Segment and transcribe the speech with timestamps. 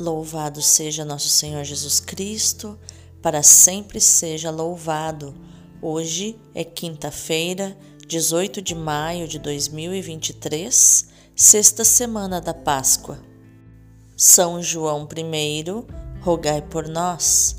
[0.00, 2.78] Louvado seja nosso Senhor Jesus Cristo,
[3.20, 5.34] para sempre seja louvado.
[5.82, 7.76] Hoje é quinta-feira,
[8.06, 13.20] 18 de maio de 2023, sexta semana da Páscoa.
[14.16, 15.64] São João I,
[16.22, 17.56] rogai por nós.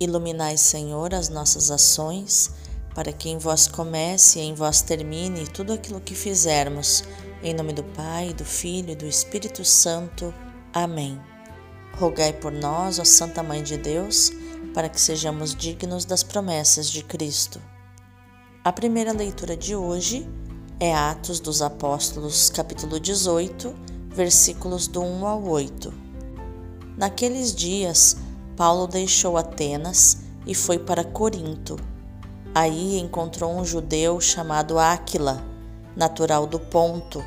[0.00, 2.52] Iluminai, Senhor, as nossas ações,
[2.94, 7.04] para que em vós comece e em vós termine tudo aquilo que fizermos.
[7.42, 10.32] Em nome do Pai, do Filho e do Espírito Santo.
[10.72, 11.29] Amém.
[11.98, 14.32] Rogai por nós, ó Santa Mãe de Deus,
[14.72, 17.60] para que sejamos dignos das promessas de Cristo.
[18.64, 20.28] A primeira leitura de hoje
[20.78, 23.74] é Atos dos Apóstolos, capítulo 18,
[24.08, 25.92] versículos do 1 ao 8.
[26.96, 28.16] Naqueles dias,
[28.56, 31.76] Paulo deixou Atenas e foi para Corinto.
[32.54, 35.44] Aí encontrou um judeu chamado Áquila,
[35.94, 37.22] natural do Ponto,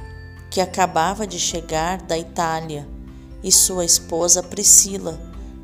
[0.49, 2.92] que acabava de chegar da Itália
[3.43, 5.19] e sua esposa Priscila,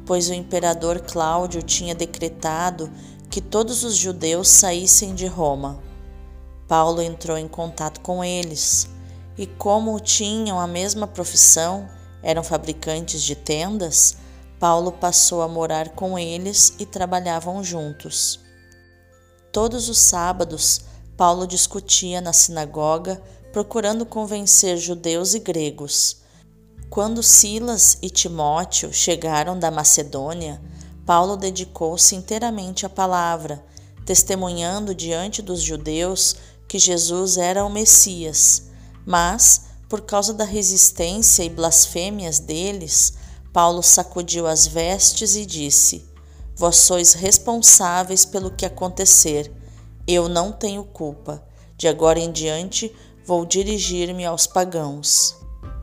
[0.06, 2.92] pois o imperador Cláudio tinha decretado
[3.30, 5.80] que todos os judeus saíssem de Roma.
[6.68, 8.90] Paulo entrou em contato com eles,
[9.38, 11.88] e como tinham a mesma profissão,
[12.22, 14.18] eram fabricantes de tendas,
[14.60, 18.42] Paulo passou a morar com eles e trabalhavam juntos.
[19.54, 20.82] Todos os sábados,
[21.16, 23.22] Paulo discutia na sinagoga,
[23.54, 26.19] procurando convencer judeus e gregos.
[26.90, 30.62] Quando Silas e Timóteo chegaram da Macedônia,
[31.06, 33.66] Paulo dedicou-se inteiramente à palavra,
[34.06, 36.36] testemunhando diante dos judeus
[36.68, 38.70] que Jesus era o Messias.
[39.06, 43.14] Mas, por causa da resistência e blasfêmias deles,
[43.52, 46.08] Paulo sacudiu as vestes e disse:
[46.56, 49.52] Vós sois responsáveis pelo que acontecer.
[50.08, 51.44] Eu não tenho culpa.
[51.76, 52.94] De agora em diante
[53.26, 55.36] vou dirigir-me aos pagãos.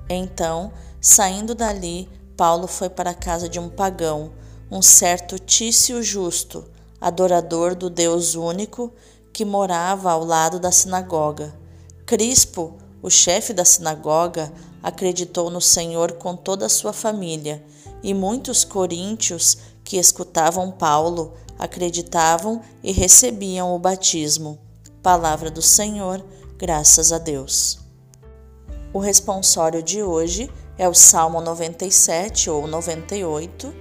[0.08, 0.72] Então,
[1.08, 4.32] Saindo dali, Paulo foi para a casa de um pagão,
[4.68, 6.64] um certo Tício Justo,
[7.00, 8.92] adorador do Deus único,
[9.32, 11.54] que morava ao lado da sinagoga.
[12.04, 14.52] Crispo, o chefe da sinagoga,
[14.82, 17.64] acreditou no Senhor com toda a sua família,
[18.02, 24.58] e muitos coríntios que escutavam Paulo acreditavam e recebiam o batismo.
[25.04, 26.20] Palavra do Senhor,
[26.58, 27.78] graças a Deus.
[28.92, 33.74] O responsório de hoje é o Salmo 97 ou 98,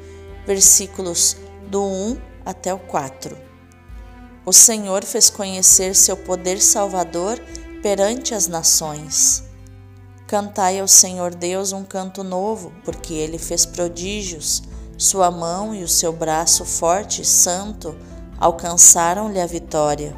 [0.46, 3.38] versículos do 1 até o 4.
[4.46, 7.40] O Senhor fez conhecer seu poder salvador
[7.82, 9.44] perante as nações.
[10.28, 14.64] Cantai ao Senhor Deus um canto novo, porque ele fez prodígios.
[14.98, 17.96] Sua mão e o seu braço forte e santo
[18.40, 20.16] alcançaram-lhe a vitória.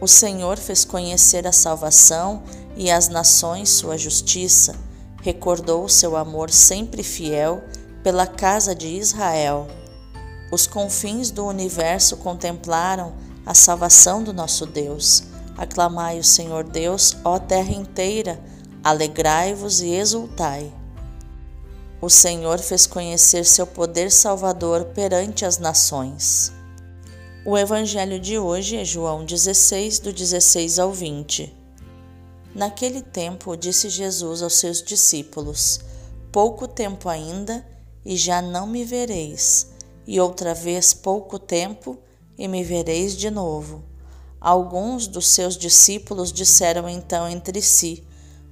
[0.00, 2.42] O Senhor fez conhecer a salvação
[2.76, 4.74] e as nações sua justiça
[5.24, 7.64] recordou seu amor sempre fiel
[8.02, 9.66] pela casa de Israel.
[10.52, 13.14] Os confins do universo contemplaram
[13.46, 15.24] a salvação do nosso Deus.
[15.56, 18.38] Aclamai o Senhor Deus, ó terra inteira,
[18.82, 20.70] alegrai-vos e exultai.
[22.02, 26.52] O Senhor fez conhecer seu poder salvador perante as nações.
[27.46, 31.63] O evangelho de hoje é João 16, do 16 ao 20.
[32.54, 35.80] Naquele tempo, disse Jesus aos seus discípulos:
[36.30, 37.66] Pouco tempo ainda,
[38.04, 39.72] e já não me vereis,
[40.06, 41.98] e outra vez pouco tempo,
[42.38, 43.82] e me vereis de novo.
[44.40, 48.04] Alguns dos seus discípulos disseram então entre si: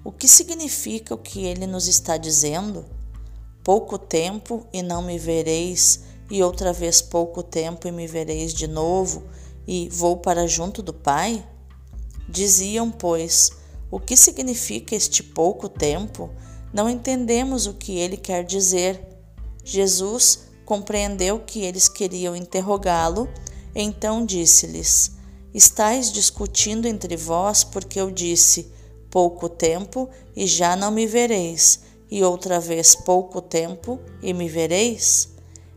[0.05, 2.85] O que significa o que ele nos está dizendo?
[3.63, 8.67] Pouco tempo e não me vereis, e outra vez pouco tempo e me vereis de
[8.67, 9.23] novo,
[9.65, 11.47] e vou para junto do Pai?
[12.29, 13.62] Diziam, pois,
[13.93, 16.31] o que significa este pouco tempo?
[16.73, 19.07] Não entendemos o que ele quer dizer.
[19.63, 23.29] Jesus compreendeu que eles queriam interrogá-lo,
[23.75, 25.13] então disse-lhes:
[25.53, 28.73] Estais discutindo entre vós porque eu disse:
[29.11, 31.81] Pouco tempo e já não me vereis,
[32.11, 35.29] e outra vez pouco tempo e me vereis?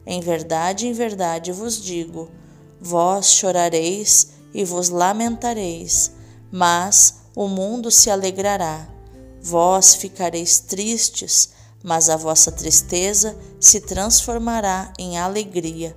[0.06, 2.32] Em verdade, em verdade vos digo:
[2.80, 6.14] vós chorareis e vos lamentareis,
[6.50, 8.88] mas o mundo se alegrará.
[9.42, 11.50] Vós ficareis tristes,
[11.84, 15.96] mas a vossa tristeza se transformará em alegria.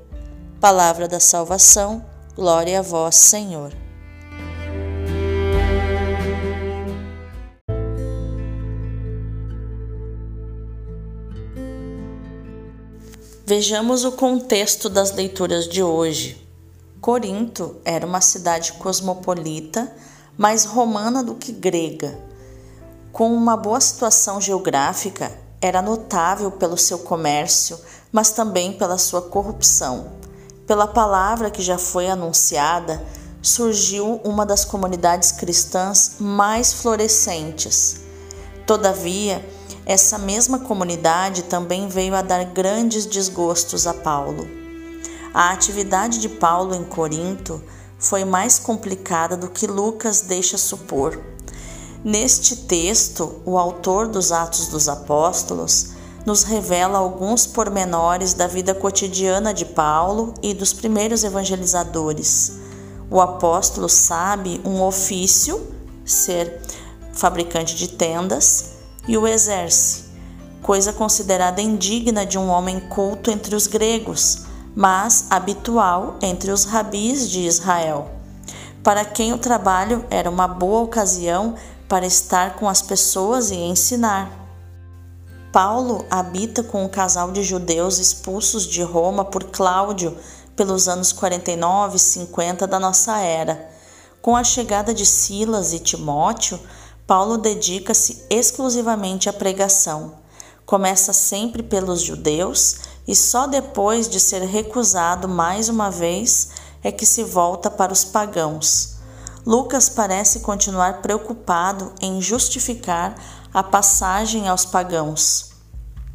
[0.61, 2.05] Palavra da salvação,
[2.35, 3.73] glória a vós, Senhor.
[13.47, 16.47] Vejamos o contexto das leituras de hoje.
[17.01, 19.91] Corinto era uma cidade cosmopolita
[20.39, 22.17] mais romana do que grega.
[23.13, 27.77] Com uma boa situação geográfica, era notável pelo seu comércio,
[28.13, 30.13] mas também pela sua corrupção.
[30.65, 33.03] Pela palavra que já foi anunciada,
[33.43, 38.03] surgiu uma das comunidades cristãs mais florescentes.
[38.65, 39.45] Todavia,
[39.85, 44.47] essa mesma comunidade também veio a dar grandes desgostos a Paulo.
[45.35, 47.61] A atividade de Paulo em Corinto
[47.99, 51.21] foi mais complicada do que Lucas deixa supor.
[52.05, 55.89] Neste texto, o autor dos Atos dos Apóstolos
[56.25, 62.53] nos revela alguns pormenores da vida cotidiana de Paulo e dos primeiros evangelizadores.
[63.11, 65.67] O apóstolo sabe um ofício,
[66.05, 66.61] ser
[67.13, 68.73] fabricante de tendas,
[69.09, 70.05] e o exerce,
[70.63, 77.29] coisa considerada indigna de um homem culto entre os gregos, mas habitual entre os rabis
[77.29, 78.11] de Israel,
[78.83, 81.55] para quem o trabalho era uma boa ocasião
[81.89, 84.31] para estar com as pessoas e ensinar.
[85.51, 90.17] Paulo habita com um casal de judeus expulsos de Roma por Cláudio
[90.55, 93.71] pelos anos 49 e 50 da nossa era.
[94.21, 96.61] Com a chegada de Silas e Timóteo,
[97.07, 100.17] Paulo dedica-se exclusivamente à pregação.
[100.67, 102.77] Começa sempre pelos judeus
[103.09, 106.51] e só depois de ser recusado mais uma vez
[106.85, 108.99] é que se volta para os pagãos.
[109.47, 113.15] Lucas parece continuar preocupado em justificar
[113.53, 115.53] a passagem aos pagãos.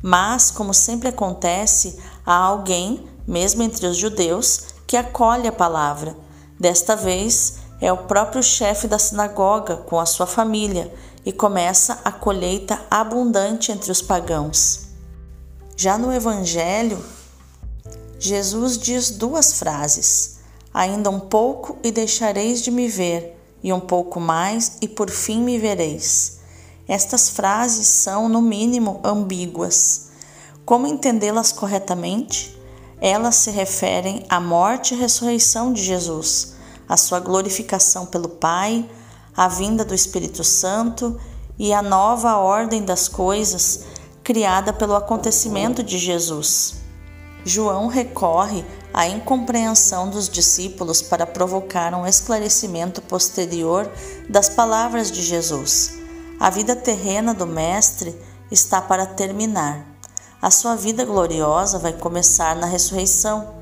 [0.03, 6.15] Mas, como sempre acontece, há alguém, mesmo entre os judeus, que acolhe a palavra.
[6.59, 10.93] Desta vez, é o próprio chefe da sinagoga com a sua família
[11.25, 14.82] e começa a colheita abundante entre os pagãos.
[15.75, 17.03] Já no Evangelho,
[18.19, 20.39] Jesus diz duas frases:
[20.73, 25.41] Ainda um pouco e deixareis de me ver, e um pouco mais e por fim
[25.41, 26.39] me vereis.
[26.87, 30.09] Estas frases são, no mínimo, ambíguas.
[30.65, 32.57] Como entendê-las corretamente?
[33.01, 36.53] Elas se referem à morte e ressurreição de Jesus
[36.87, 38.87] a sua glorificação pelo Pai,
[39.35, 41.19] a vinda do Espírito Santo
[41.57, 43.85] e a nova ordem das coisas
[44.23, 46.75] criada pelo acontecimento de Jesus.
[47.43, 53.91] João recorre à incompreensão dos discípulos para provocar um esclarecimento posterior
[54.29, 55.97] das palavras de Jesus.
[56.39, 58.15] A vida terrena do Mestre
[58.49, 59.85] está para terminar.
[60.41, 63.53] A sua vida gloriosa vai começar na ressurreição.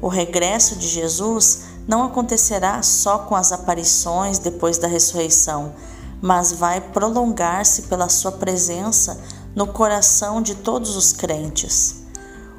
[0.00, 5.74] O regresso de Jesus não acontecerá só com as aparições depois da ressurreição,
[6.20, 9.18] mas vai prolongar-se pela sua presença
[9.54, 12.02] no coração de todos os crentes.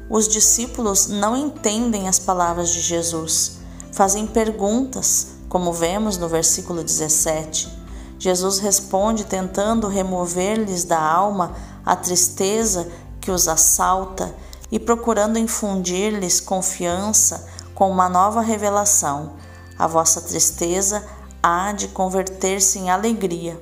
[0.10, 3.60] Os discípulos não entendem as palavras de Jesus,
[3.92, 7.70] fazem perguntas, como vemos no versículo 17.
[8.18, 11.56] Jesus responde tentando remover-lhes da alma
[11.86, 12.92] a tristeza
[13.22, 14.36] que os assalta
[14.72, 19.34] e procurando infundir-lhes confiança com uma nova revelação.
[19.78, 21.06] A vossa tristeza
[21.42, 23.62] há de converter-se em alegria.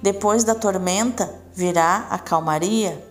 [0.00, 3.06] Depois da tormenta virá a calmaria.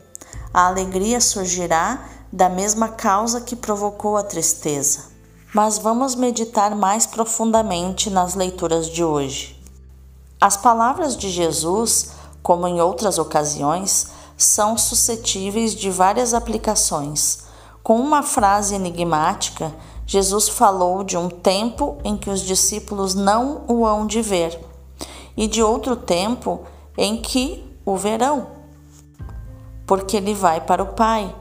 [0.53, 5.05] A alegria surgirá da mesma causa que provocou a tristeza.
[5.53, 9.59] Mas vamos meditar mais profundamente nas leituras de hoje.
[10.39, 17.39] As palavras de Jesus, como em outras ocasiões, são suscetíveis de várias aplicações.
[17.83, 19.73] Com uma frase enigmática,
[20.05, 24.59] Jesus falou de um tempo em que os discípulos não o hão de ver
[25.35, 26.61] e de outro tempo
[26.97, 28.47] em que o verão,
[29.85, 31.35] porque ele vai para o Pai.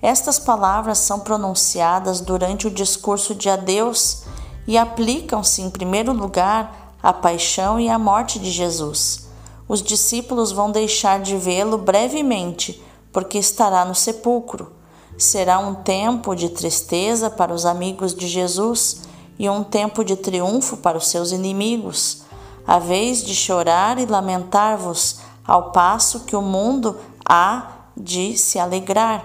[0.00, 4.24] Estas palavras são pronunciadas durante o discurso de adeus
[4.66, 9.26] e aplicam-se, em primeiro lugar, à paixão e à morte de Jesus.
[9.66, 14.72] Os discípulos vão deixar de vê-lo brevemente, porque estará no sepulcro.
[15.16, 19.02] Será um tempo de tristeza para os amigos de Jesus
[19.38, 22.22] e um tempo de triunfo para os seus inimigos,
[22.66, 26.96] a vez de chorar e lamentar-vos, ao passo que o mundo
[27.28, 29.24] há de se alegrar.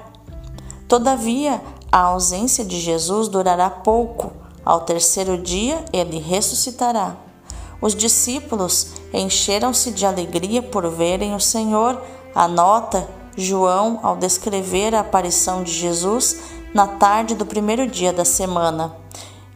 [0.87, 1.61] Todavia,
[1.91, 4.31] a ausência de Jesus durará pouco.
[4.63, 7.15] Ao terceiro dia, ele ressuscitará.
[7.81, 11.99] Os discípulos encheram-se de alegria por verem o Senhor.
[12.35, 16.39] Anota João ao descrever a aparição de Jesus
[16.73, 18.93] na tarde do primeiro dia da semana,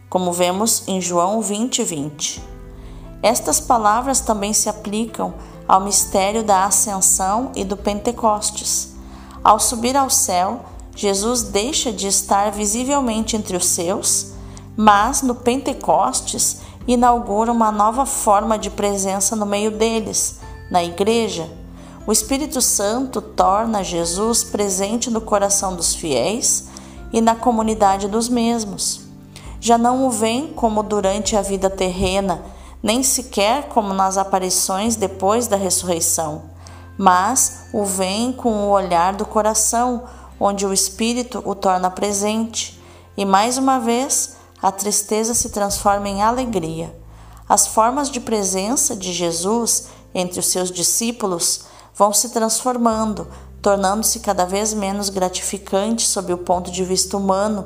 [0.09, 2.43] como vemos em João 20, 20.
[3.21, 5.33] Estas palavras também se aplicam
[5.67, 8.93] ao mistério da Ascensão e do Pentecostes.
[9.43, 10.65] Ao subir ao céu,
[10.95, 14.33] Jesus deixa de estar visivelmente entre os seus,
[14.75, 20.39] mas no Pentecostes inaugura uma nova forma de presença no meio deles,
[20.69, 21.49] na igreja
[22.05, 26.67] O Espírito Santo torna Jesus presente no coração dos fiéis
[27.13, 29.01] e na comunidade dos mesmos.
[29.61, 32.41] Já não o vem como durante a vida terrena,
[32.83, 36.43] nem sequer como nas aparições depois da ressurreição,
[36.97, 40.03] mas o vem com o olhar do coração,
[40.37, 42.77] onde o Espírito o torna presente,
[43.15, 46.93] e mais uma vez a tristeza se transforma em alegria.
[47.47, 51.61] As formas de presença de Jesus entre os seus discípulos
[51.95, 53.27] vão se transformando,
[53.61, 57.65] tornando-se cada vez menos gratificantes sob o ponto de vista humano,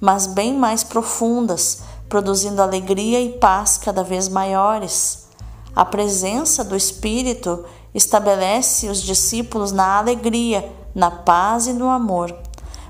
[0.00, 5.28] mas bem mais profundas, produzindo alegria e paz cada vez maiores.
[5.74, 7.64] A presença do Espírito
[7.94, 12.36] estabelece os discípulos na alegria, na paz e no amor.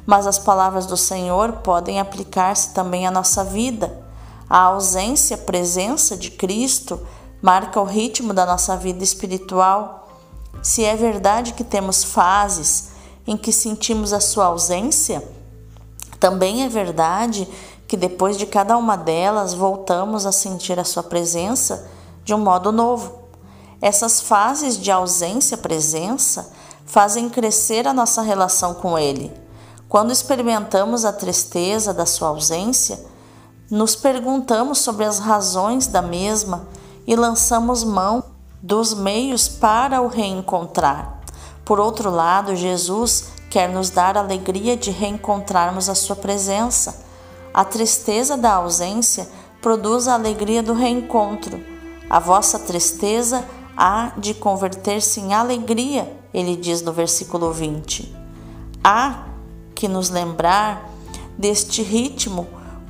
[0.07, 4.03] Mas as palavras do Senhor podem aplicar-se também à nossa vida.
[4.49, 6.99] A ausência, presença de Cristo
[7.43, 10.09] marca o ritmo da nossa vida espiritual.
[10.63, 12.89] Se é verdade que temos fases
[13.27, 15.23] em que sentimos a sua ausência,
[16.21, 21.89] também é verdade que depois de cada uma delas voltamos a sentir a sua presença
[22.25, 23.21] de um modo novo.
[23.83, 26.53] Essas fases de ausência-presença
[26.85, 29.33] fazem crescer a nossa relação com Ele.
[29.89, 33.05] Quando experimentamos a tristeza da sua ausência,
[33.71, 36.69] nos perguntamos sobre as razões da mesma
[37.07, 38.23] e lançamos mão
[38.63, 41.21] dos meios para o reencontrar.
[41.65, 47.10] Por outro lado, Jesus quer nos dar a alegria de reencontrarmos a Sua presença.
[47.53, 49.29] A tristeza da ausência
[49.61, 51.61] produz a alegria do reencontro.
[52.09, 53.45] A vossa tristeza
[53.77, 58.15] há de converter-se em alegria, ele diz no versículo 20.
[58.83, 59.25] Há
[59.75, 60.89] que nos lembrar
[61.37, 62.47] deste ritmo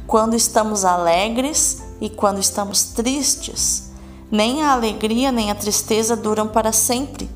[0.07, 3.91] quando estamos alegres e quando estamos tristes.
[4.31, 7.31] Nem a alegria nem a tristeza duram para sempre.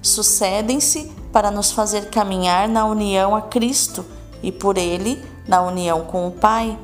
[0.00, 4.04] Sucedem-se para nos fazer caminhar na união a Cristo
[4.42, 6.78] e por Ele na união com o Pai.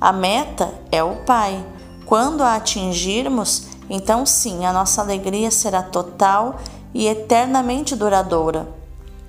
[0.00, 1.64] A meta é o Pai.
[2.06, 6.56] Quando a atingirmos, então sim, a nossa alegria será total
[6.94, 8.68] e eternamente duradoura.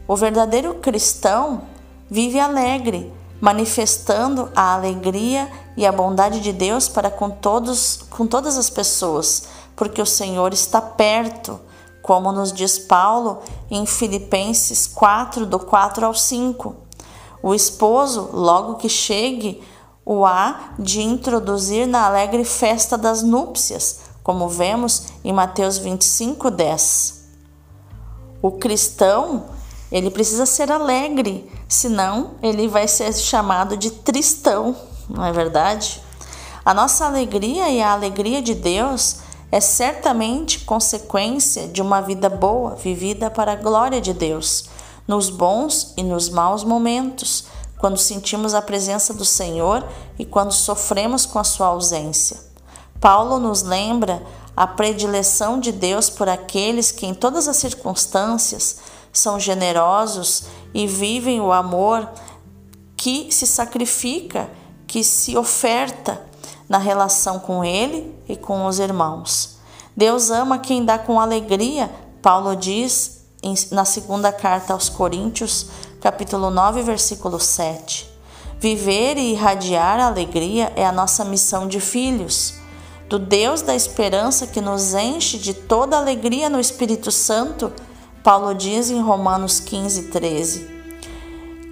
[0.07, 1.61] O verdadeiro cristão
[2.09, 8.57] vive alegre, manifestando a alegria e a bondade de Deus para com todos, com todas
[8.57, 9.47] as pessoas
[9.81, 11.59] porque o Senhor está perto,
[12.03, 16.75] como nos diz Paulo em Filipenses 4, do 4 ao 5.
[17.43, 19.61] O esposo, logo que chegue,
[20.05, 27.21] o há de introduzir na alegre festa das núpcias, como vemos em Mateus 25, 10.
[28.41, 29.45] O cristão,
[29.91, 34.75] ele precisa ser alegre, senão ele vai ser chamado de tristão,
[35.09, 36.01] não é verdade?
[36.63, 39.17] A nossa alegria e a alegria de Deus
[39.51, 44.65] é certamente consequência de uma vida boa vivida para a glória de Deus,
[45.11, 47.43] nos bons e nos maus momentos,
[47.77, 49.85] quando sentimos a presença do Senhor
[50.17, 52.39] e quando sofremos com a sua ausência.
[53.01, 54.23] Paulo nos lembra
[54.55, 58.77] a predileção de Deus por aqueles que, em todas as circunstâncias,
[59.11, 62.09] são generosos e vivem o amor
[62.95, 64.49] que se sacrifica,
[64.87, 66.21] que se oferta
[66.69, 69.57] na relação com Ele e com os irmãos.
[69.93, 71.91] Deus ama quem dá com alegria,
[72.21, 73.20] Paulo diz
[73.71, 75.67] na segunda carta aos Coríntios,
[75.99, 78.09] capítulo 9, versículo 7.
[78.59, 82.53] Viver e irradiar a alegria é a nossa missão de filhos.
[83.09, 87.71] Do Deus da esperança que nos enche de toda alegria no Espírito Santo,
[88.23, 90.69] Paulo diz em Romanos 15, 13,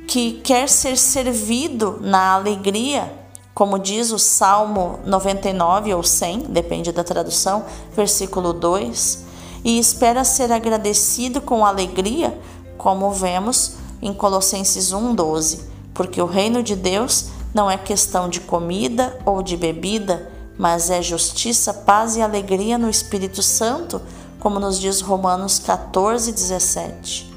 [0.07, 3.19] que quer ser servido na alegria
[3.59, 9.25] como diz o Salmo 99 ou 100, depende da tradução, versículo 2,
[9.63, 12.39] e espera ser agradecido com alegria,
[12.77, 15.61] como vemos em Colossenses 1:12,
[15.93, 21.01] porque o reino de Deus não é questão de comida ou de bebida, mas é
[21.01, 24.01] justiça, paz e alegria no Espírito Santo,
[24.39, 27.27] como nos diz Romanos 14:17.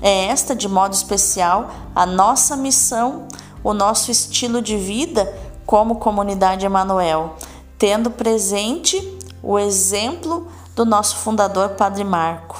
[0.00, 3.28] É esta, de modo especial, a nossa missão
[3.64, 5.32] o nosso estilo de vida
[5.64, 7.36] como comunidade Emanuel,
[7.78, 12.56] tendo presente o exemplo do nosso fundador Padre Marco.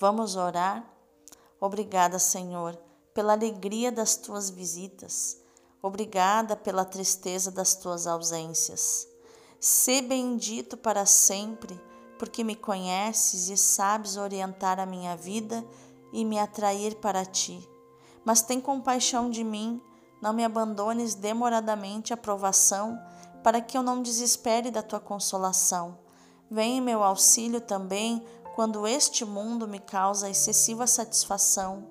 [0.00, 0.84] Vamos orar?
[1.60, 2.76] Obrigada, Senhor,
[3.14, 5.38] pela alegria das tuas visitas.
[5.80, 9.06] Obrigada pela tristeza das tuas ausências.
[9.60, 11.80] Sê bendito para sempre,
[12.18, 15.64] porque me conheces e sabes orientar a minha vida
[16.12, 17.66] e me atrair para ti.
[18.24, 19.80] Mas tem compaixão de mim,
[20.24, 22.98] não me abandones demoradamente a provação,
[23.42, 25.98] para que eu não desespere da tua consolação.
[26.50, 31.88] Vem em meu auxílio também quando este mundo me causa excessiva satisfação,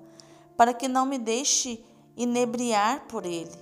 [0.56, 1.84] para que não me deixe
[2.16, 3.56] inebriar por ele.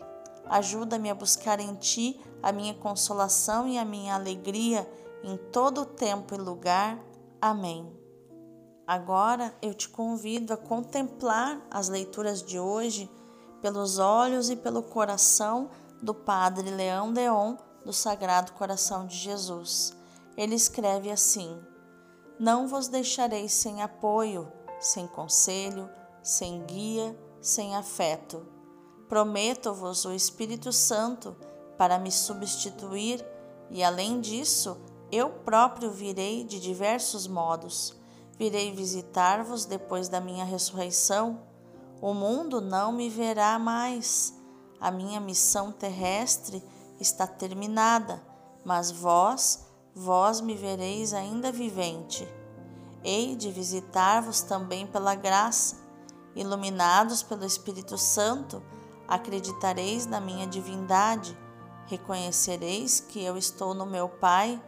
[0.47, 4.91] Ajuda-me a buscar em ti a minha consolação e a minha alegria
[5.23, 6.99] em todo o tempo e lugar.
[7.43, 7.95] Amém.
[8.87, 13.11] Agora eu te convido a contemplar as leituras de hoje
[13.63, 15.71] pelos olhos e pelo coração
[16.03, 19.97] do Padre Leão Deon do Sagrado Coração de Jesus.
[20.37, 21.59] Ele escreve assim:
[22.39, 25.89] Não vos deixarei sem apoio, sem conselho,
[26.23, 28.47] sem guia, sem afeto.
[29.09, 31.37] Prometo-vos o Espírito Santo
[31.77, 33.25] para me substituir,
[33.71, 34.77] e além disso,
[35.11, 37.95] eu próprio virei de diversos modos.
[38.39, 41.41] Virei visitar-vos depois da minha ressurreição.
[42.03, 44.35] O mundo não me verá mais.
[44.81, 46.61] A minha missão terrestre
[46.99, 48.21] está terminada,
[48.65, 52.27] mas vós, vós me vereis ainda vivente.
[53.05, 55.77] Hei de visitar-vos também pela graça.
[56.35, 58.61] Iluminados pelo Espírito Santo,
[59.07, 61.39] acreditareis na minha divindade,
[61.87, 64.61] reconhecereis que eu estou no meu Pai,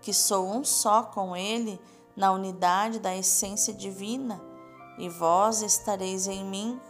[0.00, 1.78] que sou um só com Ele,
[2.16, 4.40] na unidade da essência divina,
[4.98, 6.80] e vós estareis em mim,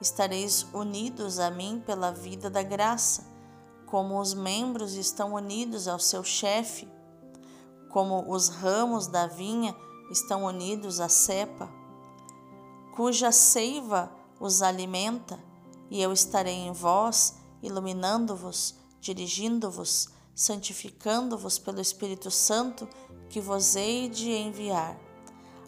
[0.00, 3.36] estareis unidos a mim pela vida da graça
[3.86, 6.88] como os membros estão unidos ao seu chefe,
[7.90, 9.74] como os ramos da vinha
[10.10, 11.70] estão unidos à cepa,
[12.94, 15.38] cuja seiva os alimenta,
[15.88, 22.88] e eu estarei em vós, iluminando-vos, dirigindo-vos, santificando-vos pelo Espírito Santo
[23.30, 25.05] que vos hei de enviar.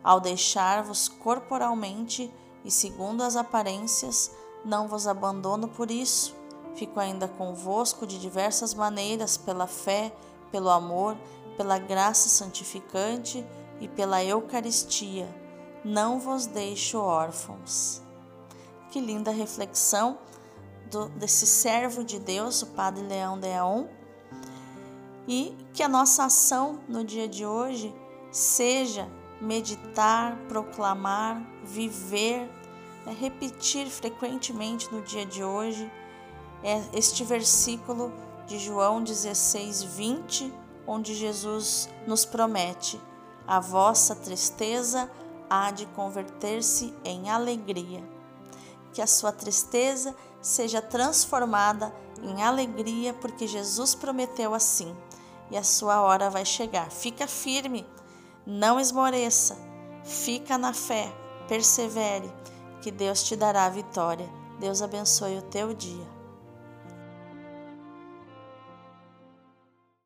[0.02, 2.32] Ao deixar-vos corporalmente
[2.64, 4.30] e segundo as aparências,
[4.64, 6.38] não vos abandono por isso,
[6.78, 10.14] Fico ainda convosco de diversas maneiras, pela fé,
[10.52, 11.16] pelo amor,
[11.56, 13.44] pela graça santificante
[13.80, 15.28] e pela Eucaristia.
[15.84, 18.00] Não vos deixo órfãos.
[18.92, 20.18] Que linda reflexão
[20.88, 23.86] do, desse servo de Deus, o Padre Leão Deon.
[25.26, 27.92] E que a nossa ação no dia de hoje
[28.30, 32.50] seja meditar, proclamar, viver,
[33.04, 35.90] né, repetir frequentemente no dia de hoje
[36.62, 38.12] é este versículo
[38.46, 40.52] de João 16, 20,
[40.86, 43.00] onde Jesus nos promete:
[43.46, 45.10] a vossa tristeza
[45.48, 48.02] há de converter-se em alegria.
[48.92, 54.96] Que a sua tristeza seja transformada em alegria, porque Jesus prometeu assim,
[55.50, 56.90] e a sua hora vai chegar.
[56.90, 57.86] Fica firme,
[58.50, 59.58] não esmoreça,
[60.02, 61.12] fica na fé,
[61.46, 62.32] persevere,
[62.80, 64.26] que Deus te dará a vitória.
[64.58, 66.17] Deus abençoe o teu dia.